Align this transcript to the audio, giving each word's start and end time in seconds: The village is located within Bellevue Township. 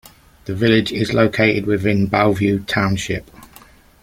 The 0.45 0.55
village 0.55 0.91
is 0.91 1.13
located 1.13 1.67
within 1.67 2.07
Bellevue 2.07 2.63
Township. 2.63 3.29